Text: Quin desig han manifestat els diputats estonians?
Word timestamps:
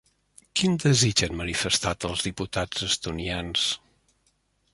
Quin 0.59 0.77
desig 0.83 1.21
han 1.27 1.37
manifestat 1.41 2.09
els 2.09 2.25
diputats 2.29 2.87
estonians? 2.89 3.69